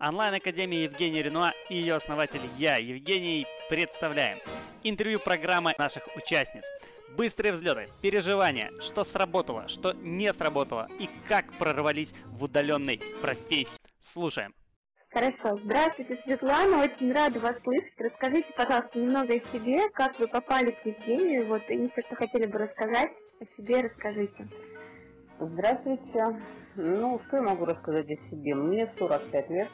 Онлайн-академия 0.00 0.84
Евгения 0.84 1.22
Ренуа 1.24 1.52
и 1.68 1.74
ее 1.74 1.96
основатель 1.96 2.42
я, 2.56 2.76
Евгений, 2.76 3.48
представляем. 3.68 4.38
Интервью 4.84 5.18
программы 5.18 5.74
наших 5.76 6.04
участниц. 6.14 6.70
Быстрые 7.16 7.50
взлеты, 7.50 7.88
переживания, 8.00 8.70
что 8.80 9.02
сработало, 9.02 9.66
что 9.66 9.92
не 9.94 10.32
сработало 10.32 10.86
и 11.00 11.10
как 11.26 11.52
прорвались 11.54 12.14
в 12.26 12.44
удаленной 12.44 13.00
профессии. 13.20 13.80
Слушаем. 13.98 14.54
Хорошо. 15.10 15.58
Здравствуйте, 15.64 16.20
Светлана. 16.22 16.84
Очень 16.84 17.12
рада 17.12 17.40
вас 17.40 17.56
слышать. 17.64 17.94
Расскажите, 17.98 18.52
пожалуйста, 18.56 18.96
немного 19.00 19.34
о 19.34 19.52
себе, 19.52 19.88
как 19.90 20.16
вы 20.20 20.28
попали 20.28 20.70
к 20.70 20.86
Евгению, 20.86 21.48
вот, 21.48 21.68
и 21.68 21.90
что 22.06 22.14
хотели 22.14 22.46
бы 22.46 22.58
рассказать 22.58 23.10
о 23.40 23.44
себе, 23.56 23.80
расскажите. 23.80 24.48
Здравствуйте. 25.40 26.40
Ну, 26.74 27.20
что 27.28 27.36
я 27.36 27.42
могу 27.44 27.64
рассказать 27.64 28.06
о 28.06 28.16
себе? 28.28 28.56
Мне 28.56 28.92
45 28.98 29.50
лет. 29.50 29.68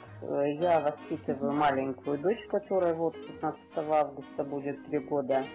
Я 0.60 0.80
воспитываю 0.80 1.52
маленькую 1.52 2.18
дочь, 2.18 2.44
которая 2.48 2.92
вот 2.92 3.16
16 3.16 3.60
августа 3.76 4.44
будет 4.44 4.84
3 4.88 4.98
года. 4.98 5.46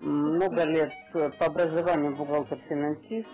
Много 0.00 0.64
лет 0.64 0.92
по 1.12 1.44
образованию 1.44 2.16
бухгалтер-финансист, 2.16 3.28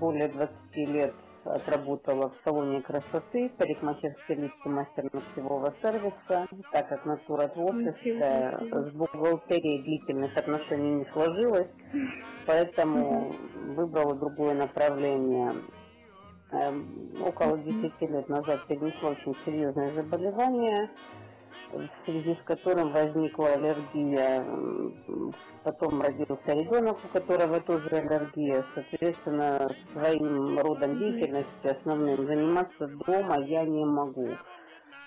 более 0.00 0.28
20 0.30 0.52
лет 0.88 1.14
отработала 1.44 2.30
в 2.30 2.34
салоне 2.44 2.82
красоты, 2.82 3.50
парикмахерской 3.56 4.36
лифте 4.36 4.68
мастер 4.68 5.04
ногтевого 5.12 5.74
сервиса, 5.82 6.46
так 6.72 6.88
как 6.88 7.04
натура 7.06 7.48
творческая, 7.48 8.58
с 8.60 8.92
бухгалтерией 8.92 9.82
длительных 9.82 10.36
отношений 10.36 10.94
не 10.96 11.04
сложилось, 11.06 11.68
поэтому 12.46 13.34
выбрала 13.74 14.14
другое 14.14 14.54
направление. 14.54 15.54
Эм, 16.52 17.14
около 17.24 17.58
10 17.58 18.00
лет 18.00 18.28
назад 18.28 18.66
перенесла 18.66 19.10
очень 19.10 19.36
серьезное 19.44 19.92
заболевание, 19.92 20.90
в 21.72 21.88
связи 22.04 22.34
с 22.34 22.42
которым 22.44 22.92
возникла 22.92 23.48
аллергия. 23.48 24.44
Потом 25.62 26.00
родился 26.00 26.52
ребенок, 26.52 26.98
у 27.04 27.08
которого 27.08 27.60
тоже 27.60 27.88
аллергия. 27.90 28.64
Соответственно, 28.74 29.74
своим 29.92 30.58
родом 30.58 30.98
деятельности 30.98 31.66
основным 31.66 32.26
заниматься 32.26 32.88
дома 33.06 33.38
я 33.44 33.64
не 33.64 33.84
могу. 33.84 34.28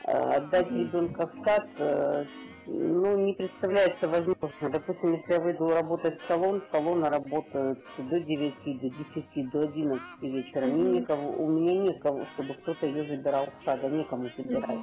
Э, 0.05 0.35
отдать 0.35 0.69
ребенка 0.71 1.27
в 1.27 1.45
сад 1.45 1.67
э, 1.77 2.25
ну, 2.65 3.17
не 3.17 3.33
представляется 3.33 4.07
возможно. 4.07 4.69
Допустим, 4.69 5.13
если 5.13 5.33
я 5.33 5.39
выйду 5.39 5.69
работать 5.69 6.19
в 6.19 6.27
салон, 6.27 6.61
салоны 6.71 7.09
работают 7.09 7.79
до 7.97 8.19
9, 8.19 8.81
до 8.81 8.89
10, 8.89 9.51
до 9.51 9.61
11 9.63 10.01
вечера. 10.21 10.65
Мне 10.65 10.99
никого, 10.99 11.31
у 11.31 11.49
меня 11.49 11.93
никого, 11.93 12.25
чтобы 12.33 12.53
кто-то 12.55 12.85
ее 12.85 13.03
забирал 13.03 13.47
в 13.47 13.65
сад, 13.65 13.79
а 13.83 13.89
некому 13.89 14.27
забирать. 14.37 14.79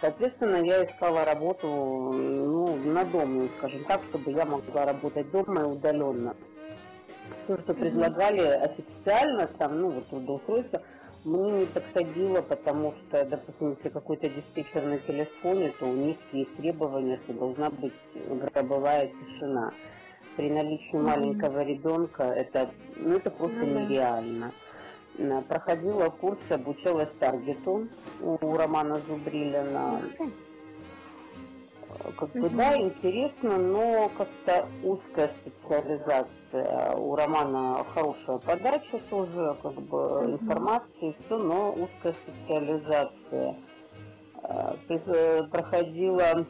Соответственно, 0.00 0.56
я 0.56 0.84
искала 0.84 1.24
работу 1.24 1.66
ну, 1.68 2.76
на 2.76 3.04
дому, 3.04 3.48
скажем 3.58 3.84
так, 3.84 4.02
чтобы 4.10 4.32
я 4.32 4.44
могла 4.44 4.86
работать 4.86 5.30
дома 5.30 5.62
и 5.62 5.64
удаленно. 5.64 6.34
Все, 7.44 7.58
что 7.58 7.74
предлагали 7.74 8.40
официально, 8.40 9.46
там, 9.46 9.80
ну, 9.80 9.90
вот 9.90 10.08
трудоустройство, 10.08 10.82
мне 11.24 11.60
не 11.60 11.66
подходило, 11.66 12.42
потому 12.42 12.92
что, 12.92 13.24
допустим, 13.24 13.70
если 13.70 13.88
какой-то 13.88 14.28
диспетчер 14.28 14.82
на 14.82 14.98
телефоне, 14.98 15.72
то 15.78 15.86
у 15.86 15.94
них 15.94 16.16
есть 16.32 16.54
требования, 16.56 17.18
что 17.24 17.32
должна 17.32 17.70
быть 17.70 17.94
гробовая 18.52 19.08
тишина. 19.08 19.72
При 20.36 20.50
наличии 20.50 20.96
маленького 20.96 21.64
ребенка 21.64 22.24
это, 22.24 22.68
ну, 22.96 23.16
это 23.16 23.30
просто 23.30 23.64
нереально. 23.64 24.46
Э, 24.46 24.73
проходила 25.48 26.10
курс, 26.10 26.38
обучалась 26.50 27.10
таргету 27.18 27.88
у 28.20 28.56
Романа 28.56 29.00
Зубрилина. 29.06 30.00
Как 32.18 32.30
бы, 32.32 32.50
да, 32.50 32.76
интересно, 32.76 33.56
но 33.56 34.10
как-то 34.18 34.68
узкая 34.82 35.30
специализация. 35.40 36.96
У 36.96 37.14
Романа 37.14 37.84
хорошая 37.94 38.38
подача 38.38 38.98
тоже, 39.08 39.56
как 39.62 39.74
бы, 39.74 40.38
информации, 40.40 41.16
все, 41.24 41.38
но 41.38 41.72
узкая 41.72 42.14
специализация. 42.24 43.56
Э, 44.42 44.74
э, 44.88 45.42
проходила 45.50 46.44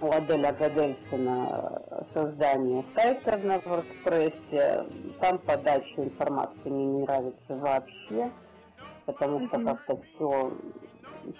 у 0.00 0.10
Аделя 0.10 0.52
Гадельсона 0.52 1.82
создание 2.12 2.84
сайта 2.94 3.36
на 3.38 3.56
WordPress. 3.56 5.16
Там 5.20 5.38
подача 5.38 6.04
информации 6.04 6.68
мне 6.68 6.86
не 6.86 7.02
нравится 7.02 7.56
вообще, 7.56 8.30
потому 9.06 9.46
что 9.46 9.58
как-то 9.62 9.98
все, 10.02 10.52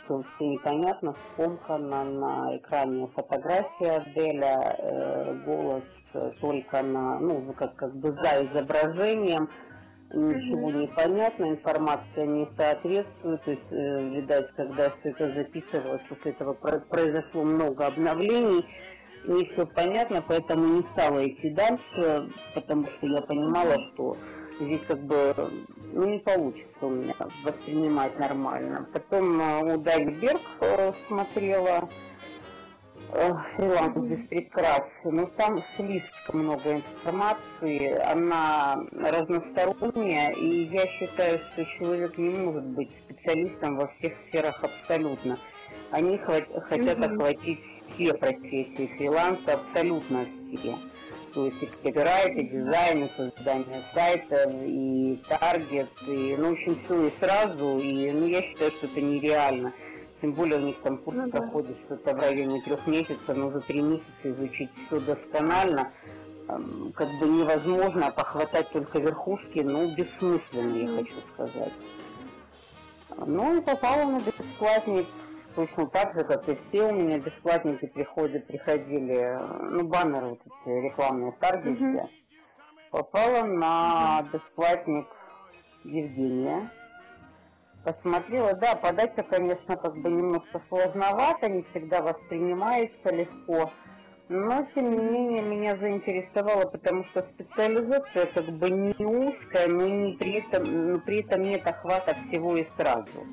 все, 0.05 0.23
все 0.23 0.47
непонятно, 0.47 1.15
скомкано 1.33 2.05
на 2.05 2.57
экране 2.57 3.07
фотография 3.09 3.99
Аделя, 3.99 4.77
э, 4.79 5.35
голос 5.45 5.85
только 6.41 6.83
на, 6.83 7.19
ну, 7.21 7.53
как, 7.53 7.75
как 7.77 7.95
бы 7.95 8.13
за 8.13 8.47
изображением, 8.47 9.51
ничего 10.13 10.71
не 10.71 10.87
понятно, 10.89 11.51
информация 11.51 12.27
не 12.27 12.49
соответствует, 12.57 13.43
то 13.45 13.51
есть, 13.51 13.73
э, 13.73 14.09
видать, 14.11 14.51
когда 14.57 14.91
все 14.91 15.11
это 15.11 15.33
записывалось, 15.35 16.03
после 16.09 16.33
этого 16.33 16.55
произошло 16.55 17.43
много 17.43 17.87
обновлений, 17.87 18.65
не 19.27 19.45
все 19.47 19.67
понятно, 19.67 20.23
поэтому 20.27 20.77
не 20.77 20.83
стала 20.93 21.27
идти 21.27 21.51
дальше, 21.51 22.31
потому 22.55 22.87
что 22.87 23.07
я 23.07 23.23
понимала, 23.23 23.75
что 23.93 24.17
здесь 24.61 24.83
как 24.87 25.03
бы 25.03 25.35
ну, 25.93 26.05
не 26.05 26.19
получится 26.19 26.69
у 26.83 26.91
меня 26.91 27.15
воспринимать 27.45 28.19
нормально. 28.19 28.87
Потом 28.93 29.41
э, 29.41 29.75
у 29.75 29.79
Дайли 29.79 30.15
Берг 30.15 30.41
э, 30.61 30.93
смотрела, 31.09 31.89
фриланс 33.17 33.97
без 33.97 34.29
прикрас, 34.29 34.85
но 35.05 35.27
там 35.27 35.63
слишком 35.77 36.41
много 36.41 36.75
информации, 36.75 37.99
она 37.99 38.85
разносторонняя, 38.93 40.33
и 40.33 40.65
я 40.65 40.87
считаю, 40.87 41.39
что 41.39 41.65
человек 41.65 42.19
не 42.19 42.31
может 42.31 42.65
быть 42.65 42.91
специалистом 43.05 43.77
во 43.77 43.89
всех 43.89 44.13
сферах 44.29 44.63
абсолютно. 44.63 45.39
Они 45.91 46.19
хотят 46.19 47.03
охватить 47.03 47.61
все 47.95 48.13
профессии 48.15 48.91
фриланса, 48.97 49.55
абсолютно 49.55 50.27
все. 50.53 50.75
То 51.33 51.47
есть 51.47 51.63
и 51.63 51.67
копирайт, 51.67 52.35
и 52.35 52.49
дизайн, 52.49 53.05
и 53.05 53.11
создание 53.17 53.83
сайта, 53.93 54.51
и 54.65 55.21
таргет, 55.29 55.91
и, 56.07 56.35
ну, 56.39 56.49
в 56.49 56.53
общем, 56.53 56.79
все 56.85 57.09
и 57.09 57.13
сразу, 57.21 57.79
и, 57.79 58.11
ну, 58.11 58.27
я 58.27 58.41
считаю, 58.43 58.71
что 58.73 58.87
это 58.87 59.01
нереально. 59.03 59.73
Тем 60.27 60.35
более 60.35 60.59
у 60.59 60.63
них 60.63 60.81
там 60.83 60.99
курс 60.99 61.19
ну, 61.19 61.31
проходит 61.31 61.77
что-то 61.87 62.13
в 62.13 62.19
районе 62.19 62.61
трех 62.63 62.85
месяцев, 62.89 63.29
но 63.29 63.53
за 63.53 63.61
три 63.61 63.81
месяца 63.81 64.09
изучить 64.25 64.71
все 64.87 64.99
досконально 64.99 65.93
как 66.49 67.09
бы 67.21 67.29
невозможно 67.29 68.11
похватать 68.11 68.69
только 68.71 68.99
верхушки, 68.99 69.61
ну, 69.61 69.87
бессмысленно, 69.95 70.75
я 70.75 70.97
хочу 70.97 71.15
сказать. 71.33 71.73
Ну, 73.25 73.57
и 73.57 73.61
попала 73.61 74.11
на 74.11 74.19
бесплатник, 74.19 75.07
точно 75.55 75.87
так 75.87 76.15
же, 76.15 76.25
как 76.25 76.49
и 76.49 76.59
все 76.69 76.89
у 76.89 76.93
меня 76.93 77.21
бесплатники 77.21 77.87
приходят, 77.87 78.49
приходили, 78.49 79.39
ну, 79.71 79.85
баннеры 79.85 80.31
вот 80.31 80.41
эти 80.45 80.87
рекламные 80.89 81.37
таргеты. 81.39 81.85
Mm-hmm. 81.85 82.09
Попала 82.91 83.45
на 83.45 84.25
бесплатник 84.33 85.07
Евгения, 85.85 86.69
посмотрела, 87.87 88.53
да, 88.55 88.75
подача, 88.75 89.23
конечно, 89.23 89.77
как 89.77 89.97
бы 89.99 90.11
немножко 90.11 90.61
сложновато, 90.69 91.49
не 91.49 91.65
всегда 91.71 92.03
воспринимается 92.03 93.15
легко, 93.15 93.71
но, 94.29 94.67
тем 94.75 94.91
не 94.91 94.97
менее, 94.97 95.43
меня 95.43 95.77
заинтересовало, 95.77 96.67
потому 96.67 97.05
что 97.05 97.23
специализация 97.35 98.27
как 98.27 98.47
бы 98.47 98.71
не 98.71 99.07
узкая, 99.07 99.69
но 99.69 99.87
не 99.87 100.17
при 100.17 100.41
этом, 100.41 100.93
но 100.93 100.99
при 100.99 101.21
этом 101.21 101.45
нет 101.45 101.65
охвата 101.65 102.17
всего 102.27 102.57
и 102.57 102.67
сразу. 102.77 103.25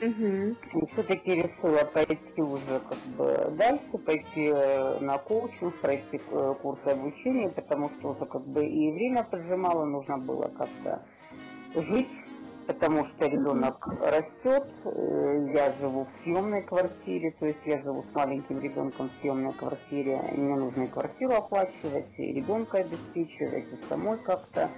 Угу. 0.00 0.86
Все-таки 0.92 1.42
решила 1.42 1.84
пойти 1.92 2.40
уже 2.40 2.80
как 2.88 2.98
бы 3.16 3.52
дальше, 3.56 3.98
пойти 4.06 4.52
э, 4.54 4.98
на 5.00 5.18
коучинг, 5.18 5.74
пройти 5.80 6.20
э, 6.30 6.54
курс 6.62 6.80
обучения, 6.84 7.48
потому 7.48 7.90
что 7.98 8.10
уже 8.10 8.26
как 8.26 8.46
бы 8.46 8.64
и 8.64 8.92
время 8.92 9.24
поджимало, 9.24 9.84
нужно 9.86 10.18
было 10.18 10.48
как-то 10.56 11.02
жить 11.74 12.08
потому 12.66 13.06
что 13.06 13.26
ребенок 13.26 13.86
растет, 14.00 14.68
э, 14.84 15.50
я 15.52 15.72
живу 15.80 16.04
в 16.04 16.24
съемной 16.24 16.62
квартире, 16.62 17.34
то 17.38 17.46
есть 17.46 17.60
я 17.64 17.82
живу 17.82 18.04
с 18.10 18.14
маленьким 18.14 18.60
ребенком 18.60 19.10
в 19.10 19.20
съемной 19.20 19.52
квартире, 19.52 20.20
мне 20.32 20.56
нужно 20.56 20.84
и 20.84 20.88
квартиру 20.88 21.34
оплачивать, 21.34 22.06
и 22.18 22.32
ребенка 22.32 22.78
обеспечивать, 22.78 23.64
и 23.72 23.88
самой 23.88 24.18
как-то. 24.18 24.70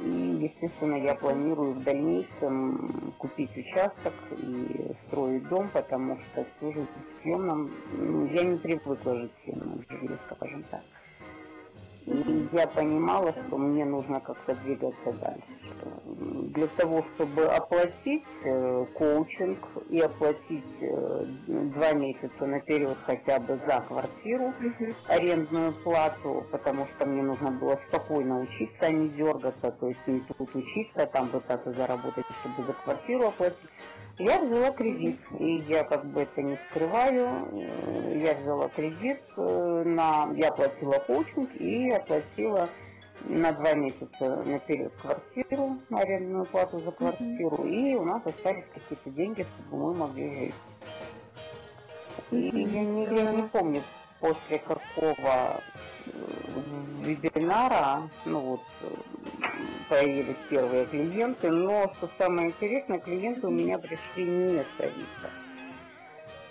И, 0.00 0.08
естественно, 0.08 0.96
я 0.96 1.14
планирую 1.14 1.74
в 1.74 1.84
дальнейшем 1.84 3.14
купить 3.18 3.56
участок 3.56 4.12
и 4.32 4.92
строить 5.06 5.48
дом, 5.48 5.68
потому 5.72 6.18
что 6.18 6.44
жизнь 6.60 6.86
в 6.86 7.22
съемном, 7.22 7.70
ну, 7.92 8.26
я 8.26 8.42
не 8.42 8.56
привыкла 8.56 9.14
жить 9.14 9.32
в 9.38 9.44
съемном 9.44 9.84
жилье, 9.88 10.18
скажем 10.26 10.64
так. 10.64 10.82
И 12.06 12.48
я 12.52 12.66
понимала, 12.66 13.32
что 13.32 13.56
мне 13.56 13.84
нужно 13.84 14.20
как-то 14.20 14.54
двигаться 14.56 15.12
дальше. 15.12 15.42
для 16.54 16.66
того, 16.68 17.04
чтобы 17.14 17.44
оплатить 17.44 18.24
э, 18.44 18.86
коучинг 18.94 19.58
и 19.88 20.00
оплатить 20.00 20.64
э, 20.80 21.24
два 21.46 21.92
месяца 21.92 22.46
наперед 22.46 22.96
хотя 23.06 23.40
бы 23.40 23.58
за 23.66 23.80
квартиру, 23.80 24.52
арендную 25.08 25.72
плату, 25.82 26.44
потому 26.50 26.86
что 26.86 27.06
мне 27.06 27.22
нужно 27.22 27.50
было 27.50 27.78
спокойно 27.88 28.40
учиться, 28.40 28.86
а 28.86 28.90
не 28.90 29.08
дергаться, 29.08 29.70
то 29.72 29.88
есть 29.88 30.06
не 30.06 30.20
тут 30.20 30.54
учиться, 30.54 31.02
а 31.02 31.06
там 31.06 31.28
пытаться 31.28 31.72
заработать, 31.72 32.26
чтобы 32.40 32.66
за 32.66 32.72
квартиру 32.74 33.28
оплатить. 33.28 33.58
Я 34.18 34.40
взяла 34.40 34.70
кредит, 34.70 35.18
и 35.40 35.64
я 35.68 35.82
как 35.82 36.04
бы 36.06 36.22
это 36.22 36.40
не 36.40 36.56
скрываю. 36.68 37.48
Э, 37.50 38.20
я 38.22 38.34
взяла 38.34 38.68
кредит 38.68 39.20
э, 39.36 39.82
на, 39.84 40.30
я 40.34 40.48
оплатила 40.48 41.00
коучинг 41.00 41.52
и 41.56 41.90
оплатила 41.90 42.68
на 43.24 43.52
два 43.52 43.72
месяца 43.72 44.42
наперед 44.44 44.92
квартиру, 45.00 45.78
арендную 45.90 46.46
плату 46.46 46.80
за 46.80 46.92
квартиру, 46.92 47.56
mm-hmm. 47.56 47.70
и 47.70 47.94
у 47.96 48.04
нас 48.04 48.22
остались 48.24 48.64
какие-то 48.72 49.10
деньги, 49.10 49.46
чтобы 49.66 49.86
мы 49.86 49.94
могли 49.94 50.46
жить. 50.46 50.54
И 52.30 52.36
я 52.36 52.84
не, 52.84 53.04
я 53.04 53.32
не 53.32 53.42
помню, 53.48 53.82
после 54.20 54.58
какого 54.58 55.60
э, 56.06 56.10
вебинара, 57.00 58.08
ну 58.24 58.40
вот, 58.40 58.60
появились 59.94 60.36
первые 60.50 60.86
клиенты, 60.86 61.50
но 61.50 61.92
что 61.96 62.08
самое 62.18 62.48
интересное, 62.48 62.98
клиенты 62.98 63.46
у 63.46 63.50
меня 63.50 63.78
пришли 63.78 64.24
не 64.24 64.58
с 64.58 64.80
Авито. 64.80 65.30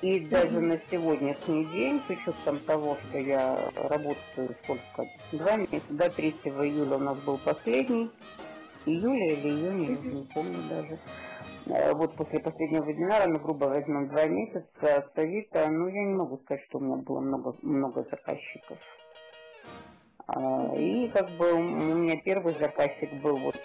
И 0.01 0.19
даже 0.28 0.62
на 0.62 0.80
сегодняшний 0.90 1.66
день, 1.66 2.01
с 2.07 2.10
учетом 2.10 2.60
того, 2.60 2.98
что 3.01 3.18
я 3.18 3.69
работаю 3.75 4.56
сколько, 4.63 5.10
два 5.34 5.57
месяца, 5.57 5.84
до 5.90 6.10
3 6.10 6.30
июля 6.30 6.95
у 6.95 7.00
нас 7.00 7.18
был 7.19 7.38
последний, 7.38 8.10
июля 8.86 9.34
или 9.34 9.50
июня, 9.50 9.90
я 9.90 10.12
не 10.12 10.24
помню 10.34 10.60
даже. 10.69 11.00
Э, 11.66 11.94
вот 11.94 12.16
после 12.16 12.40
последнего 12.40 12.86
вебинара, 12.86 13.28
ну, 13.28 13.40
грубо 13.40 13.66
возьмем 13.66 14.07
два 14.07 14.25
месяца 14.25 14.66
с 14.81 15.18
Авито, 15.18 15.68
ну, 15.69 15.88
я 15.88 16.06
не 16.06 16.13
могу 16.13 16.38
сказать, 16.45 16.63
что 16.69 16.78
у 16.78 16.81
меня 16.81 16.95
было 16.98 17.19
много, 17.19 17.56
много 17.62 18.06
заказчиков. 18.10 18.78
А, 20.27 20.73
и 20.75 21.09
как 21.09 21.29
бы 21.31 21.53
у 21.53 21.59
меня 21.59 22.17
первый 22.23 22.57
заказчик 22.59 23.11
был 23.21 23.37
вот 23.37 23.55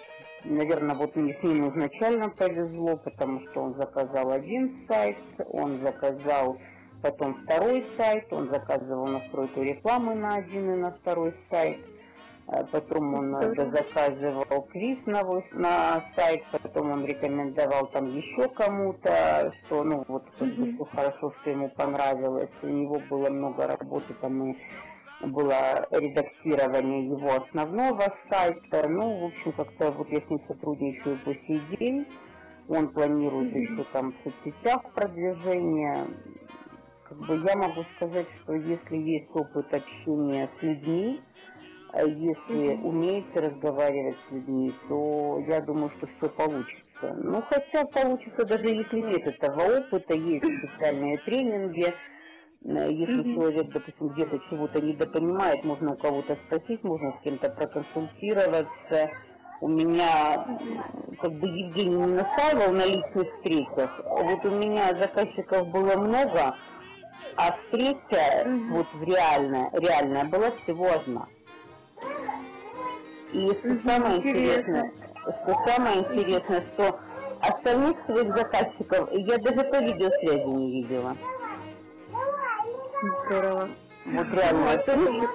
наверное, 0.43 0.95
вот 0.95 1.15
мне 1.15 1.33
с 1.33 1.43
ним 1.43 1.69
изначально 1.69 2.29
повезло, 2.29 2.97
потому 2.97 3.41
что 3.41 3.61
он 3.61 3.75
заказал 3.75 4.31
один 4.31 4.85
сайт, 4.87 5.17
он 5.49 5.81
заказал 5.81 6.57
потом 7.01 7.35
второй 7.43 7.85
сайт, 7.97 8.31
он 8.31 8.49
заказывал 8.49 9.07
настройку 9.07 9.61
рекламы 9.61 10.15
на 10.15 10.35
один 10.35 10.73
и 10.73 10.77
на 10.77 10.91
второй 10.91 11.33
сайт, 11.49 11.79
а 12.47 12.63
потом 12.63 13.13
он 13.13 13.31
заказывал 13.55 14.63
квиз 14.63 14.97
на, 15.05 15.23
на 15.51 16.03
сайт, 16.15 16.43
потом 16.51 16.91
он 16.91 17.05
рекомендовал 17.05 17.87
там 17.87 18.07
еще 18.15 18.49
кому-то, 18.49 19.53
что 19.65 19.83
ну 19.83 20.03
вот 20.07 20.25
mm-hmm. 20.39 20.85
хорошо, 20.93 21.33
что 21.41 21.49
ему 21.49 21.69
понравилось, 21.69 22.49
у 22.61 22.67
него 22.67 23.01
было 23.09 23.29
много 23.29 23.67
работы, 23.67 24.13
там 24.15 24.51
и 24.51 24.57
было 25.21 25.87
редактирование 25.91 27.07
его 27.07 27.35
основного 27.35 28.15
сайта. 28.29 28.87
Ну, 28.87 29.19
в 29.19 29.23
общем, 29.25 29.51
как-то 29.53 29.91
вот 29.91 30.09
я 30.09 30.21
с 30.21 30.29
ним 30.29 30.41
сотрудничаю 30.47 31.17
по 31.25 31.33
сей 31.33 31.61
день. 31.77 32.05
Он 32.67 32.87
планирует 32.89 33.55
еще 33.55 33.83
там 33.91 34.13
в 34.13 34.15
соцсетях 34.23 34.83
продвижение. 34.93 36.07
Как 37.03 37.17
бы 37.17 37.37
я 37.37 37.55
могу 37.55 37.83
сказать, 37.95 38.27
что 38.43 38.53
если 38.53 38.95
есть 38.95 39.29
опыт 39.33 39.73
общения 39.73 40.47
с 40.59 40.61
людьми, 40.61 41.19
а 41.91 42.03
если 42.03 42.75
mm-hmm. 42.75 42.83
умеете 42.83 43.39
разговаривать 43.39 44.17
с 44.27 44.31
людьми, 44.31 44.71
то 44.87 45.43
я 45.47 45.59
думаю, 45.61 45.89
что 45.97 46.07
все 46.17 46.29
получится. 46.29 47.15
Ну, 47.17 47.41
хотя 47.41 47.85
получится, 47.85 48.45
даже 48.45 48.67
если 48.67 48.99
нет 48.99 49.25
этого 49.25 49.79
опыта, 49.79 50.13
есть 50.13 50.45
специальные 50.45 51.17
тренинги, 51.19 51.91
если 52.61 53.23
mm-hmm. 53.23 53.33
человек, 53.35 53.71
допустим, 53.71 54.09
где-то 54.09 54.39
чего-то 54.49 54.81
недопонимает, 54.81 55.63
можно 55.63 55.93
у 55.93 55.97
кого-то 55.97 56.35
спросить, 56.45 56.83
можно 56.83 57.13
с 57.13 57.23
кем-то 57.23 57.49
проконсультироваться. 57.49 59.09
У 59.61 59.67
меня, 59.67 60.45
как 61.21 61.33
бы 61.33 61.47
Евгений 61.47 61.95
не 61.95 62.05
настаивал 62.05 62.71
на 62.73 62.85
личных 62.85 63.33
встречах, 63.35 64.01
вот 64.05 64.45
у 64.45 64.51
меня 64.51 64.93
заказчиков 64.97 65.67
было 65.69 65.97
много, 65.97 66.55
а 67.35 67.51
встреча 67.51 67.99
mm-hmm. 68.45 68.69
вот 68.71 68.87
реальная, 69.05 69.69
реальная 69.73 70.25
была 70.25 70.51
всего 70.63 70.91
одна. 70.91 71.27
И 73.33 73.51
что 73.51 73.67
mm-hmm. 73.67 73.85
самое 73.85 74.17
интересное, 74.17 74.91
что 75.15 75.53
самое 75.65 75.99
интересное, 75.99 76.63
что 76.73 76.99
остальных 77.41 77.97
своих 78.05 78.33
заказчиков 78.33 79.09
я 79.11 79.37
даже 79.37 79.63
по 79.63 79.81
видеосвязи 79.81 80.47
не 80.47 80.81
видела. 80.81 81.15
Здорово. 83.01 83.69
Вот 84.05 84.27
реальная 84.33 84.77
встреча. 84.79 85.29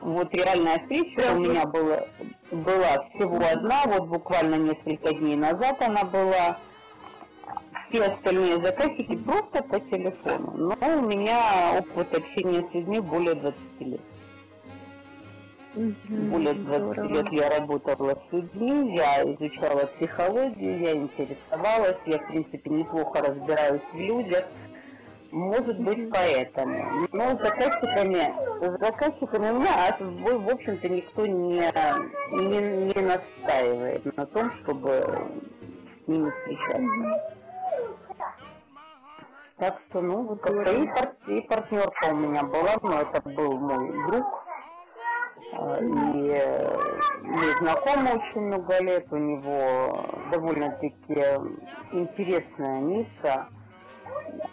Вот 0.00 0.34
реальная 0.34 0.78
встреча 0.80 1.32
у 1.32 1.38
меня 1.38 1.66
была, 1.66 2.06
была 2.50 3.08
всего 3.14 3.40
одна, 3.44 3.82
вот 3.86 4.08
буквально 4.08 4.56
несколько 4.56 5.14
дней 5.14 5.36
назад 5.36 5.80
она 5.80 6.04
была. 6.04 6.58
Все 7.88 8.04
остальные 8.04 8.60
заказчики 8.62 9.16
просто 9.16 9.62
по 9.62 9.78
телефону. 9.78 10.76
Но 10.80 10.98
у 10.98 11.02
меня 11.02 11.78
опыт 11.78 12.14
общения 12.14 12.66
с 12.68 12.74
людьми 12.74 12.98
более 12.98 13.34
20 13.36 13.56
лет. 13.80 14.00
Более 15.76 16.54
20 16.54 17.10
лет 17.10 17.32
я 17.32 17.50
работала 17.50 18.18
с 18.28 18.32
людьми, 18.32 18.96
я 18.96 19.22
изучала 19.22 19.86
психологию, 19.86 20.78
я 20.78 20.94
интересовалась, 20.96 21.98
я 22.06 22.18
в 22.18 22.26
принципе 22.26 22.70
неплохо 22.70 23.20
разбираюсь 23.22 23.82
в 23.92 23.96
людях. 23.98 24.46
Может 25.32 25.80
быть, 25.80 26.10
поэтому. 26.10 27.08
Но 27.12 27.36
с 27.36 27.42
заказчиками, 27.42 28.34
с 28.60 28.80
заказчиками 28.80 29.50
у 29.50 29.60
меня, 29.60 29.88
а 29.88 29.96
в, 30.00 30.48
общем-то, 30.50 30.88
никто 30.88 31.26
не, 31.26 31.60
не, 32.32 32.92
не 32.94 33.02
настаивает 33.02 34.16
на 34.16 34.26
том, 34.26 34.50
чтобы 34.62 35.04
с 36.04 36.08
ними 36.08 36.30
встречаться. 36.30 37.36
Так 39.58 39.80
что, 39.88 40.00
ну, 40.02 40.22
вот 40.22 40.40
как-то 40.42 40.70
и, 40.70 40.86
пар, 40.86 41.14
и 41.26 41.40
партнерка 41.42 42.06
у 42.10 42.16
меня 42.16 42.42
была, 42.42 42.76
но 42.82 43.00
это 43.00 43.22
был 43.28 43.58
мой 43.58 43.92
друг. 44.10 44.46
И 45.52 46.42
мы 47.22 47.52
знакомы 47.60 48.10
очень 48.16 48.40
много 48.42 48.78
лет, 48.82 49.06
у 49.10 49.16
него 49.16 50.04
довольно-таки 50.30 51.24
интересная 51.92 52.80
ниша 52.80 53.48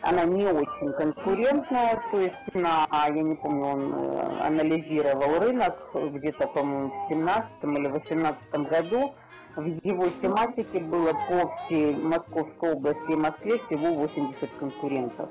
она 0.03 0.25
не 0.25 0.45
очень 0.45 0.91
конкурентная, 0.93 2.01
то 2.11 2.19
есть 2.19 2.35
на, 2.53 2.87
я 2.91 3.21
не 3.21 3.35
помню, 3.35 3.65
он 3.65 3.93
э, 3.93 4.47
анализировал 4.47 5.39
рынок 5.39 5.75
где-то, 5.93 6.47
по-моему, 6.47 6.89
в 6.89 7.09
17 7.09 7.49
или 7.63 7.87
18 7.87 8.51
году. 8.69 9.15
В 9.55 9.65
его 9.65 10.09
тематике 10.21 10.79
было 10.79 11.13
по 11.29 11.55
всей 11.55 11.95
Московской 11.95 12.73
области 12.73 13.11
и 13.11 13.15
Москве 13.15 13.59
всего 13.59 13.93
80 13.93 14.49
конкурентов. 14.59 15.29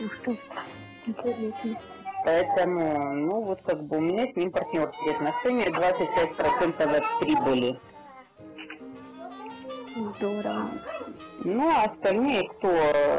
Ух 0.00 0.16
ты, 0.24 0.38
интересно. 1.06 1.78
Поэтому, 2.24 3.14
ну 3.14 3.40
вот 3.40 3.62
как 3.62 3.82
бы 3.84 3.96
у 3.96 4.00
меня 4.00 4.26
с 4.26 4.36
ним 4.36 4.52
партнерские 4.52 5.14
отношения, 5.14 5.66
25% 5.66 6.96
от 6.96 7.20
прибыли. 7.20 7.80
Здорово. 10.16 10.68
Ну, 11.44 11.68
а 11.68 11.84
остальные, 11.84 12.48
кто 12.50 12.68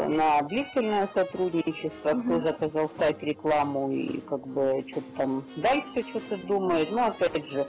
на 0.07 0.41
длительное 0.43 1.09
сотрудничество, 1.13 2.09
mm-hmm. 2.09 2.23
кто 2.23 2.39
заказал 2.41 2.91
сайт 2.97 3.21
рекламу 3.21 3.91
и 3.91 4.21
как 4.21 4.47
бы 4.47 4.85
что-то 4.87 5.17
там 5.17 5.43
дальше 5.57 6.07
что-то 6.09 6.37
думает. 6.47 6.89
Ну, 6.91 7.05
опять 7.05 7.45
же, 7.47 7.67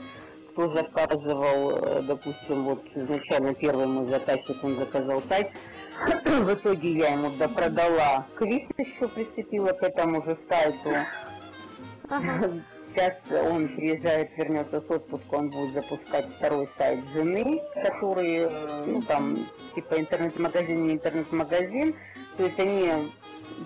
кто 0.51 0.69
заказывал, 0.71 1.71
э, 1.71 2.01
допустим, 2.03 2.63
вот 2.63 2.81
изначально 2.95 3.53
первый 3.53 3.87
мой 3.87 4.09
заказчик, 4.09 4.63
он 4.63 4.77
заказал 4.77 5.21
сайт, 5.27 5.51
в 6.25 6.53
итоге 6.53 6.97
я 6.99 7.09
ему 7.09 7.31
допродала 7.31 8.25
квиз 8.35 8.63
еще 8.77 9.07
прицепила 9.09 9.73
к 9.73 9.83
этому 9.83 10.23
же 10.23 10.37
сайту. 10.49 10.89
Ага. 12.09 12.61
Сейчас 12.95 13.15
он 13.29 13.67
приезжает, 13.67 14.29
вернется 14.37 14.79
с 14.79 14.89
отпуска, 14.89 15.35
он 15.35 15.49
будет 15.49 15.73
запускать 15.73 16.27
второй 16.37 16.69
сайт 16.77 17.01
жены, 17.13 17.61
который, 17.83 18.47
э, 18.47 18.85
ну 18.85 19.01
там, 19.01 19.37
типа 19.75 19.99
интернет-магазин, 19.99 20.87
не 20.87 20.93
интернет-магазин. 20.93 21.93
То 22.37 22.43
есть 22.43 22.57
они, 22.57 23.11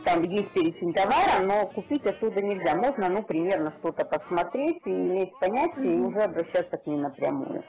там 0.03 0.23
есть 0.23 0.49
перечень 0.49 0.93
товара, 0.93 1.43
но 1.43 1.67
купить 1.67 2.07
оттуда 2.07 2.41
нельзя. 2.41 2.73
Можно, 2.73 3.07
ну, 3.09 3.21
примерно 3.21 3.71
что-то 3.79 4.03
посмотреть 4.03 4.81
и 4.85 4.89
иметь 4.89 5.37
понятие, 5.39 5.97
и 5.97 5.99
уже 5.99 6.23
обращаться 6.23 6.77
к 6.77 6.87
ней 6.87 6.97
напрямую. 6.97 7.63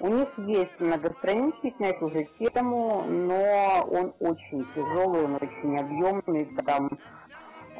У 0.00 0.08
них 0.08 0.28
есть 0.36 0.78
многостраничник 0.80 1.78
на 1.80 1.86
эту 1.86 2.10
же 2.10 2.26
тему, 2.38 3.04
но 3.08 3.86
он 3.90 4.14
очень 4.20 4.66
тяжелый, 4.74 5.24
он 5.24 5.36
очень 5.36 5.78
объемный, 5.78 6.44
там 6.66 6.90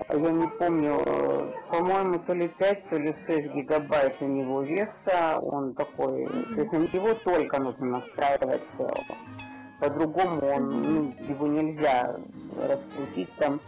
я 0.09 0.33
не 0.33 0.47
помню, 0.47 1.03
э, 1.05 1.53
по-моему, 1.71 2.19
то 2.21 2.33
ли 2.33 2.49
5, 2.49 2.89
то 2.89 2.97
ли 2.97 3.15
6 3.27 3.55
гигабайт 3.55 4.17
у 4.21 4.27
него 4.27 4.63
веса, 4.63 5.39
он 5.41 5.75
такой, 5.75 6.27
то 6.27 6.61
есть 6.61 6.73
на 6.73 6.79
него 6.79 7.15
только 7.15 7.59
нужно 7.59 7.87
настраивать, 7.87 8.63
э, 8.79 8.89
по-другому 9.81 10.41
он, 10.47 10.95
ну, 10.95 11.15
его 11.29 11.47
нельзя 11.47 12.17
раскрутить, 12.57 13.33
там 13.37 13.61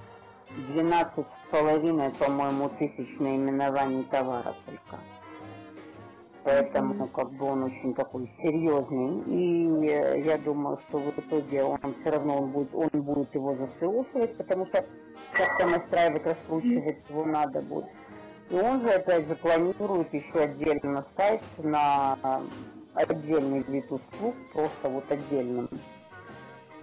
12 0.69 1.27
с 1.27 1.51
половиной, 1.51 2.11
по-моему, 2.11 2.71
тысяч 2.79 3.19
наименований 3.19 4.05
товара 4.05 4.55
только. 4.67 5.12
Поэтому 6.45 7.07
как 7.09 7.31
бы 7.33 7.47
он 7.47 7.63
очень 7.65 7.95
такой 7.95 8.29
серьезный. 8.41 9.23
И 9.27 10.23
я 10.25 10.39
думаю, 10.39 10.79
что 10.89 10.99
в 10.99 11.19
итоге 11.19 11.63
он 11.63 11.79
все 12.01 12.11
равно 12.11 12.39
он 12.39 12.51
будет, 12.51 12.75
он 12.75 12.89
будет 12.93 13.33
его 13.35 13.55
засеушивать, 13.55 14.37
потому 14.37 14.67
что 14.67 14.85
как-то 15.33 15.67
настраивать, 15.67 16.27
раскручивать 16.27 16.99
его 17.09 17.25
надо 17.25 17.63
будет. 17.63 17.87
И 18.51 18.55
он 18.55 18.83
же 18.83 18.91
опять 18.91 19.27
же 19.29 19.37
планирует 19.37 20.13
еще 20.13 20.41
отдельно 20.41 21.05
сайт 21.17 21.43
на 21.59 22.19
отдельный 22.95 23.63
вид 23.63 23.85
услуг, 23.91 24.35
просто 24.53 24.89
вот 24.89 25.11
отдельным. 25.11 25.69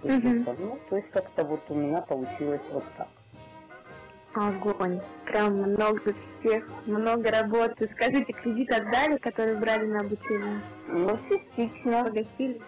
Мгм. 0.02 0.46
Ну, 0.58 0.78
то 0.88 0.96
есть 0.96 1.10
как-то 1.10 1.44
вот 1.44 1.60
у 1.68 1.74
меня 1.74 2.00
получилось 2.00 2.62
вот 2.72 2.84
так. 2.96 3.08
Огонь. 4.34 5.00
Прям 5.26 5.54
много 5.56 6.14
всех, 6.40 6.64
много 6.86 7.30
работы. 7.30 7.90
Скажите, 7.92 8.32
кредит 8.32 8.70
отдали, 8.70 9.16
который 9.18 9.56
брали 9.56 9.86
на 9.86 10.00
обучение? 10.00 10.60
Ну, 10.86 11.18
частично. 11.28 12.04
Погасили? 12.04 12.60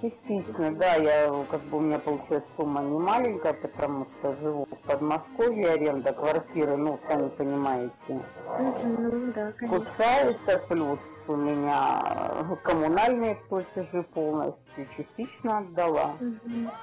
Частично, 0.00 0.72
да, 0.74 0.96
я 0.96 1.32
как 1.48 1.60
бы 1.62 1.78
у 1.78 1.80
меня 1.80 2.00
получилась 2.00 2.42
сумма 2.56 2.80
не 2.82 2.98
маленькая, 2.98 3.52
потому 3.52 4.06
что 4.18 4.34
живу 4.42 4.66
в 4.66 4.86
Подмосковье, 4.88 5.70
аренда 5.70 6.12
квартиры, 6.12 6.76
ну, 6.76 6.98
сами 7.08 7.28
понимаете, 7.28 7.92
Ну 8.08 9.32
да, 9.32 9.52
конечно. 9.52 9.78
кусается, 9.78 10.60
плюс 10.68 10.98
у 11.30 11.36
меня 11.36 12.56
коммунальные 12.64 13.36
платежи 13.48 14.02
полностью 14.14 14.86
частично 14.96 15.58
отдала. 15.58 16.16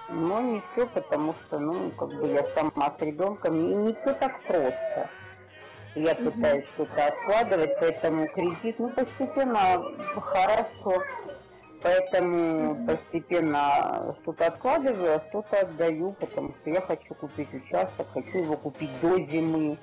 Но 0.09 0.41
не 0.41 0.61
все, 0.71 0.87
потому 0.87 1.33
что, 1.33 1.59
ну, 1.59 1.91
как 1.91 2.09
бы 2.09 2.27
я 2.27 2.45
сама 2.55 2.93
с 2.97 3.01
ребенком, 3.01 3.55
и 3.55 3.75
не 3.75 3.93
все 3.93 4.13
так 4.13 4.39
просто. 4.43 5.09
Я 5.95 6.15
Мгм. 6.15 6.31
пытаюсь 6.31 6.65
что-то 6.75 7.07
откладывать, 7.07 7.71
поэтому 7.79 8.27
кредит, 8.27 8.79
ну, 8.79 8.89
постепенно 8.89 9.83
хорошо. 10.21 11.01
Поэтому 11.83 12.87
постепенно 12.87 14.15
что-то 14.21 14.47
откладываю, 14.47 15.15
а 15.17 15.23
что-то 15.29 15.59
отдаю, 15.59 16.13
потому 16.13 16.53
что 16.61 16.69
я 16.69 16.81
хочу 16.81 17.13
купить 17.15 17.53
участок, 17.53 18.07
хочу 18.13 18.39
его 18.39 18.57
купить 18.57 18.89
до 18.99 19.17
зимы, 19.19 19.77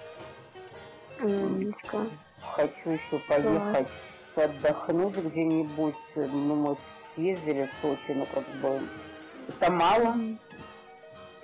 Умничка. 1.21 2.09
хочу 2.56 2.90
еще 2.90 3.18
поехать 3.28 3.88
отдохнуть 4.37 5.17
где-нибудь. 5.17 5.95
Ну, 6.17 6.55
мы 6.55 6.76
съездили 7.14 7.67
в 7.67 7.83
Сочи, 7.83 8.12
но 8.17 8.26
как 8.26 8.45
бы 8.61 8.81
это 9.49 9.71
мало. 9.71 10.14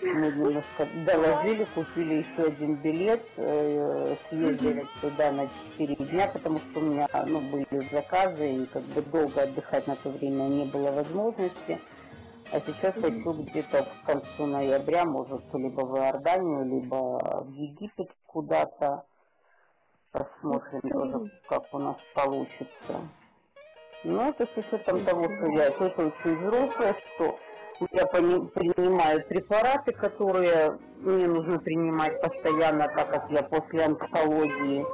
Мы 0.02 0.32
немножко 0.32 0.88
доложили, 1.04 1.66
купили 1.74 2.24
еще 2.24 2.48
один 2.48 2.76
билет, 2.76 3.22
э, 3.36 4.16
съездили 4.28 4.86
туда 5.02 5.30
на 5.30 5.46
4 5.76 5.94
дня, 5.96 6.26
потому 6.28 6.58
что 6.60 6.80
у 6.80 6.82
меня 6.82 7.06
ну, 7.26 7.40
были 7.40 7.86
заказы, 7.92 8.62
и 8.62 8.66
как 8.66 8.82
бы 8.82 9.02
долго 9.02 9.42
отдыхать 9.42 9.86
на 9.86 9.96
то 9.96 10.08
время 10.08 10.44
не 10.44 10.64
было 10.64 10.90
возможности. 10.90 11.78
А 12.50 12.60
сейчас 12.60 12.94
хочу 12.94 13.32
где-то 13.32 13.84
к 13.84 14.06
концу 14.06 14.46
ноября, 14.46 15.04
может, 15.04 15.42
либо 15.52 15.82
в 15.82 15.96
Иорданию, 15.98 16.64
либо 16.64 17.44
в 17.46 17.52
Египет 17.52 18.10
куда-то. 18.26 19.04
Посмотрим 20.12 20.80
тоже, 20.80 21.30
как 21.48 21.72
у 21.72 21.78
нас 21.78 21.96
получится. 22.14 23.00
Ну, 24.02 24.28
это 24.28 24.46
с 24.46 24.56
учетом 24.56 25.04
того, 25.04 25.24
что 25.24 25.46
я 25.46 25.70
тоже 25.70 25.94
очень 25.96 26.36
взрослая, 26.36 26.96
что 27.14 27.38
я 27.92 28.06
принимаю 28.06 29.24
препараты, 29.28 29.92
которые 29.92 30.78
мне 30.96 31.28
нужно 31.28 31.58
принимать 31.60 32.20
постоянно, 32.20 32.88
так 32.88 33.10
как 33.10 33.30
я 33.30 33.42
после 33.42 33.84
онкологии. 33.84 34.84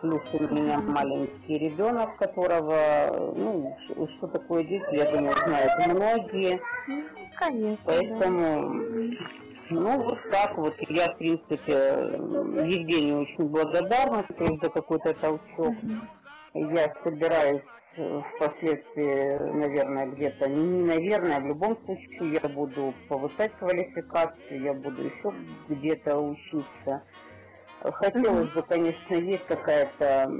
Плюс 0.00 0.22
у 0.32 0.38
меня 0.54 0.78
маленький 0.78 1.58
ребенок, 1.58 2.16
которого, 2.16 3.32
ну, 3.36 3.76
что 4.16 4.28
такое 4.28 4.62
дети, 4.62 4.94
я 4.94 5.10
думаю, 5.10 5.36
знают 5.36 5.72
многие. 5.88 6.60
Ну, 6.86 7.04
Конечно. 7.36 7.84
да. 7.86 7.94
Ну, 9.70 10.02
вот 10.02 10.18
так 10.30 10.56
вот. 10.56 10.74
Я, 10.88 11.12
в 11.12 11.18
принципе, 11.18 11.72
Евгению 11.72 13.20
очень 13.20 13.44
благодарна, 13.48 14.22
то 14.22 14.44
есть 14.44 14.62
за 14.62 14.70
какой-то 14.70 15.12
толчок. 15.14 15.74
Я 16.54 16.94
собираюсь 17.04 17.62
э, 17.96 18.22
впоследствии, 18.34 19.38
наверное, 19.52 20.06
где-то, 20.06 20.48
не 20.48 20.84
наверное, 20.84 21.40
в 21.40 21.46
любом 21.46 21.78
случае 21.84 22.40
я 22.42 22.48
буду 22.48 22.94
повышать 23.08 23.52
квалификацию, 23.58 24.62
я 24.62 24.72
буду 24.72 25.02
еще 25.02 25.34
где-то 25.68 26.18
учиться. 26.18 27.02
Хотелось 27.80 28.50
бы, 28.54 28.62
конечно, 28.62 29.14
есть 29.14 29.46
какая-то, 29.46 30.32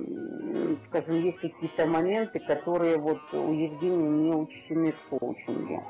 скажем, 0.89 1.21
есть 1.21 1.39
какие-то 1.39 1.87
моменты, 1.87 2.41
которые 2.41 2.97
вот 2.97 3.21
у 3.33 3.53
Евгения 3.53 4.09
не 4.09 4.35
учтены 4.35 4.93
в 4.93 5.19
коучинге. 5.19 5.83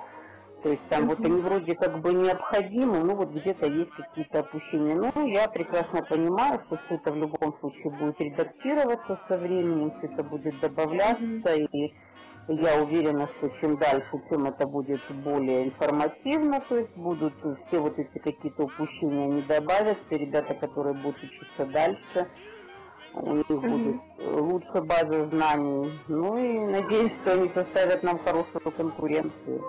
То 0.63 0.71
есть 0.71 0.83
там 0.89 1.07
вот 1.07 1.21
они 1.21 1.41
вроде 1.41 1.75
как 1.77 2.01
бы 2.01 2.13
необходимы, 2.13 2.99
но 2.99 3.15
вот 3.15 3.31
где-то 3.31 3.67
есть 3.67 3.93
какие-то 3.93 4.41
опущения. 4.41 4.95
Но 4.95 5.13
я 5.25 5.49
прекрасно 5.49 6.03
понимаю, 6.03 6.61
что 6.67 6.79
все 6.85 6.97
это 6.97 7.13
в 7.13 7.17
любом 7.17 7.57
случае 7.61 7.93
будет 7.93 8.21
редактироваться 8.21 9.21
со 9.29 9.39
временем, 9.39 9.93
все 9.99 10.09
это 10.13 10.25
будет 10.25 10.59
добавляться, 10.61 11.55
и 11.55 11.95
я 12.49 12.83
уверена, 12.83 13.29
что 13.39 13.51
чем 13.61 13.77
дальше, 13.77 14.21
тем 14.31 14.47
это 14.47 14.67
будет 14.67 15.01
более 15.23 15.67
информативно, 15.67 16.61
то 16.69 16.77
есть 16.77 16.97
будут 16.97 17.35
все 17.69 17.79
вот 17.79 17.99
эти 17.99 18.19
какие-то 18.19 18.65
упущения 18.65 19.27
не 19.27 19.43
добавятся, 19.43 20.01
ребята, 20.11 20.55
которые 20.55 20.95
будут 20.95 21.23
учиться 21.23 21.67
дальше, 21.67 22.27
у 23.15 23.35
них 23.35 23.47
будет 23.47 24.01
лучше 24.19 24.83
база 24.83 25.29
знаний. 25.29 25.93
Ну 26.09 26.37
и 26.37 26.59
надеюсь, 26.59 27.13
что 27.23 27.35
они 27.35 27.49
составят 27.51 28.03
нам 28.03 28.19
хорошую 28.19 28.73
конкуренцию. 28.77 29.63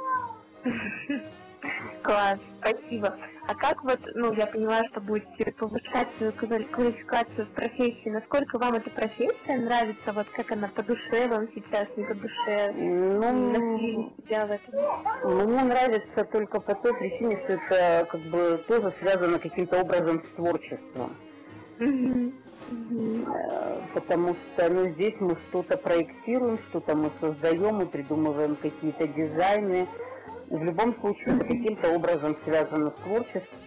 Класс, 2.03 2.39
спасибо. 2.59 3.15
А 3.47 3.55
как 3.55 3.83
вот, 3.83 3.99
ну, 4.15 4.31
я 4.33 4.47
поняла, 4.47 4.83
что 4.85 5.01
будете 5.01 5.51
повышать 5.53 6.07
свою 6.17 6.31
квали- 6.33 6.63
квалификацию 6.71 7.45
в 7.47 7.49
профессии. 7.51 8.09
Насколько 8.09 8.57
вам 8.57 8.75
эта 8.75 8.89
профессия 8.89 9.57
нравится? 9.57 10.13
Вот 10.13 10.27
как 10.29 10.51
она 10.51 10.69
по 10.69 10.83
душе 10.83 11.27
вам 11.27 11.47
сейчас, 11.53 11.87
не 11.97 12.05
по 12.05 12.13
душе? 12.15 12.71
Ну, 12.73 14.13
себя 14.25 14.45
в 14.47 14.51
этом? 14.51 15.49
Мне 15.49 15.63
нравится 15.63 16.23
только 16.31 16.59
по 16.61 16.75
той 16.75 16.93
причине, 16.93 17.37
что 17.43 17.53
это 17.53 18.07
как 18.09 18.21
бы 18.21 18.63
тоже 18.67 18.93
связано 18.99 19.39
каким-то 19.39 19.81
образом 19.81 20.23
с 20.23 20.35
творчеством. 20.35 21.15
Э, 22.69 23.81
Потому 23.93 24.35
что 24.35 24.69
ну, 24.69 24.89
здесь 24.93 25.15
мы 25.19 25.35
что-то 25.49 25.77
проектируем, 25.77 26.59
что-то 26.69 26.95
мы 26.95 27.11
создаем, 27.19 27.75
мы 27.75 27.85
придумываем 27.87 28.55
какие-то 28.55 29.07
дизайны. 29.07 29.87
И 30.49 30.55
в 30.55 30.63
любом 30.63 30.99
случае 30.99 31.35
это 31.35 31.45
каким-то 31.45 31.91
образом 31.91 32.35
связано 32.43 32.91
с 32.91 33.03
творчеством. 33.03 33.59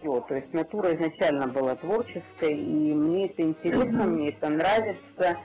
Всё, 0.00 0.20
То 0.20 0.34
есть 0.36 0.52
натура 0.52 0.94
изначально 0.94 1.48
была 1.48 1.74
творческой, 1.76 2.54
и 2.54 2.94
мне 2.94 3.26
это 3.26 3.42
интересно, 3.42 4.04
мне 4.04 4.30
это 4.30 4.48
нравится. 4.48 5.36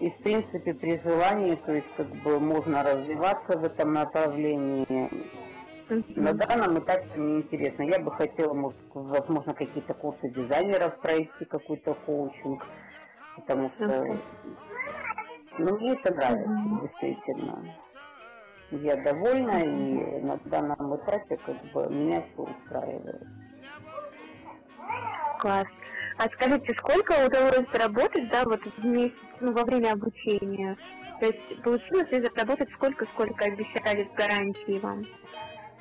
И 0.00 0.10
в 0.10 0.16
принципе 0.18 0.74
при 0.74 1.00
желании, 1.02 1.54
то 1.54 1.72
есть 1.72 1.86
как 1.96 2.08
бы 2.08 2.40
можно 2.40 2.82
развиваться 2.82 3.58
в 3.58 3.64
этом 3.64 3.92
направлении. 3.92 5.10
На 6.16 6.32
данном 6.32 6.78
этапе 6.78 7.06
мне 7.16 7.38
интересно. 7.40 7.82
Я 7.82 7.98
бы 7.98 8.10
хотела, 8.10 8.54
может, 8.54 8.78
возможно, 8.94 9.52
какие-то 9.54 9.94
курсы 9.94 10.30
дизайнеров 10.30 10.98
пройти, 11.00 11.44
какой-то 11.48 11.94
коучинг. 12.06 12.64
Потому 13.36 13.70
что 13.76 14.18
ну, 15.58 15.78
мне 15.78 15.92
это 15.92 16.14
нравится, 16.14 16.80
действительно. 16.82 17.62
Я 18.72 18.96
довольна, 18.96 19.62
и 19.62 20.20
на 20.22 20.36
данном 20.46 20.96
этапе 20.96 21.36
как 21.36 21.56
бы 21.72 21.94
меня 21.94 22.22
все 22.32 22.42
устраивает. 22.42 23.22
Класс. 25.38 25.66
А 26.18 26.28
скажите, 26.30 26.72
сколько 26.74 27.12
удалось 27.26 27.66
заработать, 27.72 28.30
да, 28.30 28.44
вот 28.44 28.60
в 28.60 28.84
месяц, 28.84 29.14
ну, 29.40 29.52
во 29.52 29.64
время 29.64 29.92
обучения? 29.92 30.76
То 31.20 31.26
есть 31.26 31.62
получилось 31.62 32.10
ли 32.10 32.22
заработать 32.22 32.70
сколько, 32.72 33.04
сколько 33.06 33.44
обещали 33.44 34.04
с 34.04 34.16
гарантией 34.16 34.80
вам 34.80 35.04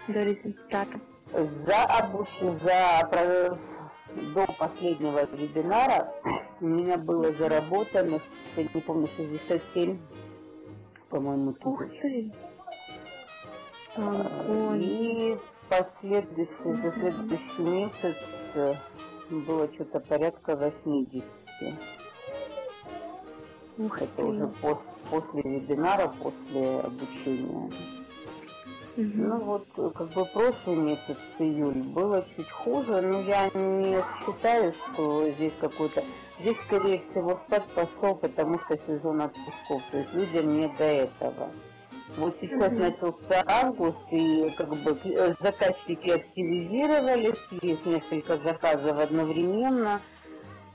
до 0.08 0.24
результата? 0.24 1.00
За 1.66 1.84
обучение, 1.86 2.60
за 2.60 3.58
до 4.16 4.46
последнего 4.60 5.26
вебинара 5.34 6.14
у 6.60 6.66
меня 6.66 6.98
было 6.98 7.32
заработано, 7.34 8.20
я 8.58 8.64
не 8.64 8.82
помню, 8.82 9.08
67, 9.16 9.98
по-моему, 11.10 11.56
Ух 11.64 11.86
тысяч. 11.86 12.02
ты! 12.02 12.32
И 13.98 15.38
последующий, 15.70 16.82
за 16.82 16.92
следующий 16.94 17.62
месяц, 17.62 18.18
э, 18.56 18.74
было 19.30 19.68
что-то 19.74 20.00
порядка 20.00 20.56
80. 20.56 21.24
Ух 23.78 24.02
Это 24.02 24.08
ты. 24.16 24.24
уже 24.24 24.48
пос, 24.62 24.78
после 25.10 25.42
вебинара, 25.42 26.14
после 26.22 26.80
обучения. 26.80 27.72
Угу. 28.98 29.12
Ну 29.16 29.38
вот, 29.40 29.94
как 29.96 30.10
бы 30.10 30.26
прошлый 30.26 30.76
месяц, 30.78 31.18
июль, 31.40 31.82
было 31.82 32.26
чуть 32.36 32.50
хуже, 32.50 33.02
но 33.02 33.22
я 33.22 33.50
не 33.54 34.02
считаю, 34.20 34.74
что 34.74 35.30
здесь 35.32 35.54
какой-то... 35.60 36.04
Здесь, 36.40 36.58
скорее 36.66 37.04
всего, 37.12 37.40
спад 37.46 37.64
пошел, 37.76 38.16
потому 38.16 38.60
что 38.60 38.78
сезон 38.88 39.22
отпусков, 39.22 39.82
то 39.92 39.98
есть 39.98 40.14
людям 40.14 40.58
не 40.58 40.68
до 40.78 40.84
этого. 40.84 41.50
Вот 42.18 42.36
сейчас 42.42 42.72
начался 42.72 43.44
август, 43.46 43.98
и 44.12 44.50
как 44.58 44.70
бы 44.70 44.98
э, 45.04 45.34
заказчики 45.40 46.10
активизировались, 46.10 47.40
есть 47.62 47.86
несколько 47.86 48.38
заказов 48.38 49.00
одновременно, 49.00 50.02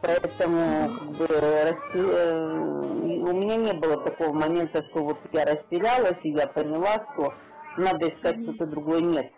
поэтому 0.00 0.90
как 0.98 1.10
бы. 1.10 1.26
Э, 1.28 2.86
у 3.26 3.32
меня 3.32 3.56
не 3.56 3.72
было 3.74 3.98
такого 3.98 4.32
момента, 4.32 4.82
что 4.84 5.04
вот 5.04 5.18
я 5.32 5.44
растерялась, 5.44 6.16
и 6.22 6.30
я 6.30 6.46
поняла, 6.46 7.04
что 7.12 7.34
надо 7.76 8.08
искать 8.08 8.42
что-то 8.42 8.66
другое. 8.66 9.00
Нет. 9.00 9.32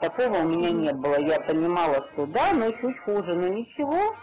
Такого 0.00 0.38
у 0.38 0.48
меня 0.48 0.70
не 0.70 0.92
было. 0.92 1.18
Я 1.20 1.40
понимала, 1.40 2.06
что 2.12 2.26
да, 2.26 2.52
но 2.52 2.70
чуть 2.72 2.98
хуже, 3.00 3.34
но 3.34 3.48
ничего. 3.48 4.14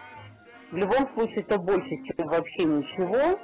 В 0.71 0.77
любом 0.77 1.09
случае 1.13 1.41
это 1.41 1.57
больше, 1.57 1.89
чем 2.05 2.27
вообще 2.27 2.63
ничего. 2.63 3.39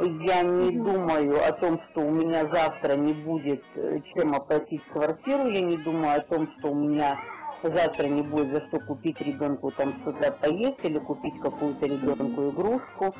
Я 0.00 0.42
не 0.42 0.78
думаю 0.78 1.44
о 1.44 1.52
том, 1.52 1.80
что 1.90 2.02
у 2.02 2.10
меня 2.10 2.46
завтра 2.46 2.94
не 2.94 3.14
будет 3.14 3.64
э, 3.74 3.98
чем 4.14 4.32
оплатить 4.34 4.84
квартиру. 4.92 5.46
Я 5.48 5.60
не 5.60 5.76
думаю 5.76 6.18
о 6.18 6.20
том, 6.20 6.48
что 6.52 6.70
у 6.70 6.74
меня 6.74 7.18
завтра 7.62 8.06
не 8.06 8.22
будет 8.22 8.52
за 8.52 8.60
что 8.68 8.78
купить 8.78 9.20
ребенку 9.20 9.72
там 9.72 9.94
что-то 10.02 10.30
поесть 10.32 10.78
или 10.84 11.00
купить 11.00 11.40
какую-то 11.40 11.86
ребенку 11.86 12.50
игрушку. 12.50 13.14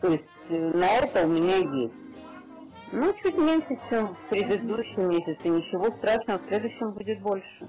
То 0.00 0.08
есть 0.08 0.24
э, 0.48 0.72
на 0.72 0.86
это 0.86 1.26
у 1.26 1.28
меня 1.28 1.56
есть. 1.56 1.94
Ну, 2.92 3.12
чуть 3.22 3.36
меньше, 3.36 3.78
чем 3.90 4.14
в 4.14 4.28
предыдущем 4.30 5.10
месяце. 5.10 5.48
Ничего 5.48 5.90
страшного, 5.98 6.38
в 6.38 6.48
следующем 6.48 6.92
будет 6.92 7.20
больше. 7.20 7.68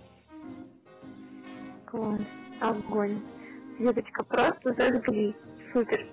Класс. 1.88 2.21
Огонь. 2.62 3.19
Светочка, 3.77 4.24
просто 4.24 4.74
зажгли. 4.74 5.35
Супер. 5.75 6.05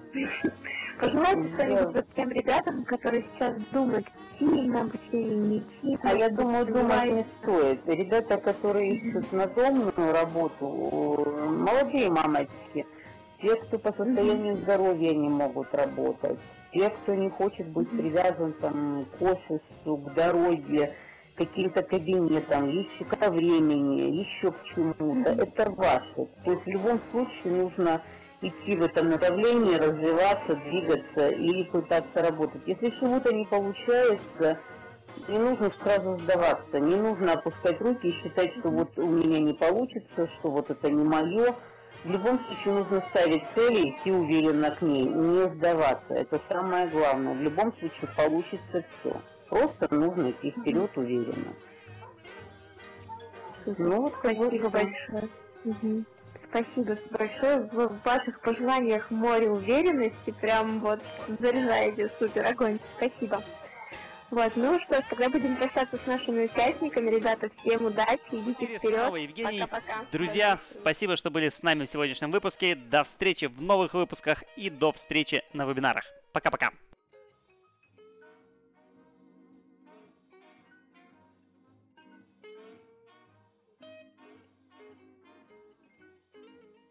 Пожелайте 0.99 1.55
что-нибудь 1.55 2.07
тем 2.17 2.31
ребятам, 2.31 2.85
которые 2.85 3.25
сейчас 3.33 3.55
думают, 3.71 4.05
идти 4.41 4.69
на 4.69 4.81
обучение, 4.81 5.37
не 5.37 5.59
идти. 5.59 5.99
А 6.03 6.15
я 6.15 6.31
думаю, 6.31 6.67
думать 6.67 7.13
не 7.13 7.25
стоит. 7.41 7.81
Ребята, 7.87 8.39
которые 8.39 8.97
ищут 8.97 9.31
наземную 9.31 10.13
работу, 10.13 10.67
молодые 10.67 12.11
мамочки, 12.11 12.85
те, 13.41 13.55
кто 13.55 13.79
по 13.79 13.93
состоянию 13.93 14.57
здоровья 14.57 15.15
не 15.15 15.29
могут 15.29 15.73
работать, 15.73 16.41
те, 16.73 16.91
кто 16.91 17.15
не 17.15 17.31
хочет 17.31 17.69
быть 17.69 17.89
привязан 17.89 18.55
там, 18.55 19.07
к 19.17 19.23
офису, 19.23 19.97
к 19.97 20.15
дороге, 20.15 20.93
к 21.37 21.39
каким-то 21.39 21.85
кабинетам, 21.85 22.69
еще 22.69 23.05
к 23.05 23.31
времени, 23.31 24.11
еще 24.11 24.51
к 24.51 24.65
чему-то, 24.65 25.31
это 25.31 25.71
ваше. 25.71 26.27
То 26.45 26.51
есть 26.51 26.65
в 26.65 26.69
любом 26.69 27.01
случае 27.13 27.53
нужно 27.53 28.03
идти 28.43 28.77
в 28.77 28.83
этом 28.83 29.11
направлении, 29.11 29.77
развиваться, 29.77 30.57
двигаться 30.57 31.29
и 31.31 31.65
пытаться 31.71 32.23
работать. 32.23 32.63
Если 32.67 32.91
чего-то 33.01 33.33
не 33.33 33.47
получается, 33.47 34.59
не 35.29 35.39
нужно 35.39 35.71
сразу 35.83 36.19
сдаваться, 36.21 36.81
не 36.81 36.97
нужно 36.97 37.35
опускать 37.35 37.81
руки 37.81 38.09
и 38.09 38.13
считать, 38.13 38.53
что 38.59 38.71
вот 38.71 38.99
у 38.99 39.07
меня 39.07 39.41
не 39.41 39.55
получится, 39.55 40.29
что 40.39 40.51
вот 40.51 40.71
это 40.71 40.91
не 40.91 41.05
мое, 41.05 41.55
в 42.05 42.11
любом 42.11 42.41
случае 42.47 42.75
нужно 42.75 43.01
ставить 43.11 43.45
цели 43.55 43.79
и 43.79 43.91
идти 43.91 44.11
уверенно 44.11 44.73
к 44.73 44.83
ней, 44.83 45.05
не 45.05 45.49
сдаваться. 45.55 46.15
Это 46.15 46.41
самое 46.49 46.89
главное. 46.89 47.35
В 47.35 47.41
любом 47.41 47.73
случае 47.79 48.11
получится 48.17 48.85
все. 49.01 49.21
Просто 49.49 49.95
нужно 49.95 50.31
идти 50.33 50.51
вперед 50.51 50.91
уверенно. 50.97 51.55
Ну 53.67 54.03
вот, 54.03 54.15
спасибо 54.19 54.69
большое. 54.69 55.29
Угу. 55.65 56.05
Спасибо 56.53 56.99
большое. 57.11 57.61
В 57.73 57.99
ваших 58.05 58.41
пожеланиях 58.41 59.11
море 59.11 59.49
уверенности. 59.49 60.33
Прям 60.39 60.81
вот 60.81 61.01
заряжаете 61.41 62.11
супер 62.19 62.45
огонь. 62.47 62.79
Спасибо. 62.99 63.43
Вот, 64.31 64.53
ну 64.57 64.79
что 64.81 65.01
ж, 65.01 65.05
тогда 65.09 65.29
будем 65.31 65.57
прощаться 65.57 65.99
с 65.99 66.07
нашими 66.07 66.45
участниками. 66.45 67.11
Ребята, 67.11 67.51
всем 67.59 67.87
удачи, 67.87 68.21
идите 68.33 68.79
вперед. 68.79 69.17
Евгений. 69.19 69.61
Пока-пока. 69.61 70.05
Друзья, 70.11 70.59
спасибо, 70.63 71.17
что 71.17 71.31
были 71.31 71.49
с 71.49 71.63
нами 71.63 71.85
в 71.85 71.91
сегодняшнем 71.91 72.31
выпуске. 72.31 72.75
До 72.75 73.05
встречи 73.05 73.47
в 73.47 73.61
новых 73.61 73.95
выпусках 73.95 74.45
и 74.57 74.69
до 74.69 74.93
встречи 74.93 75.43
на 75.55 75.65
вебинарах. 75.65 76.05
Пока-пока. 76.33 76.71